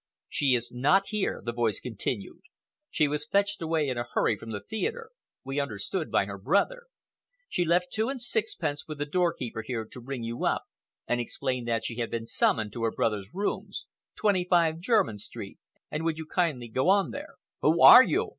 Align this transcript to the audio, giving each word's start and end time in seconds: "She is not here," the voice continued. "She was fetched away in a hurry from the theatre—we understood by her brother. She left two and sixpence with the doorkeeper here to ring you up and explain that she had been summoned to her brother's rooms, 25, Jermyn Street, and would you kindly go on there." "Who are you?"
"She 0.27 0.55
is 0.55 0.71
not 0.73 1.09
here," 1.09 1.43
the 1.45 1.53
voice 1.53 1.79
continued. 1.79 2.41
"She 2.89 3.07
was 3.07 3.27
fetched 3.27 3.61
away 3.61 3.87
in 3.87 3.99
a 3.99 4.07
hurry 4.15 4.35
from 4.35 4.49
the 4.49 4.59
theatre—we 4.59 5.59
understood 5.59 6.09
by 6.09 6.25
her 6.25 6.39
brother. 6.39 6.87
She 7.47 7.63
left 7.65 7.93
two 7.93 8.09
and 8.09 8.19
sixpence 8.19 8.87
with 8.87 8.97
the 8.97 9.05
doorkeeper 9.05 9.61
here 9.61 9.85
to 9.85 9.99
ring 10.01 10.23
you 10.23 10.43
up 10.43 10.63
and 11.07 11.21
explain 11.21 11.65
that 11.65 11.85
she 11.85 11.97
had 11.97 12.09
been 12.09 12.25
summoned 12.25 12.73
to 12.73 12.83
her 12.83 12.91
brother's 12.91 13.31
rooms, 13.31 13.85
25, 14.15 14.79
Jermyn 14.79 15.19
Street, 15.19 15.59
and 15.91 16.03
would 16.03 16.17
you 16.17 16.25
kindly 16.25 16.67
go 16.67 16.89
on 16.89 17.11
there." 17.11 17.35
"Who 17.59 17.83
are 17.83 18.01
you?" 18.01 18.29